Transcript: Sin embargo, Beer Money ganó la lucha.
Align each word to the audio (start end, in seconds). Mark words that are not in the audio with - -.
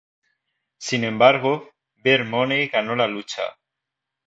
Sin 0.79 1.03
embargo, 1.03 1.69
Beer 1.97 2.25
Money 2.25 2.69
ganó 2.69 2.95
la 2.95 3.07
lucha. 3.07 3.43